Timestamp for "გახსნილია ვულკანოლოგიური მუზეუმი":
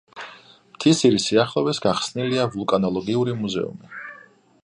1.83-3.93